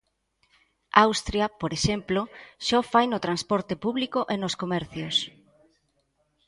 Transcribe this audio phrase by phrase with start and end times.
[1.07, 2.21] Austria, por exemplo,
[2.65, 5.17] xa o fai no transporte público e nos comercios.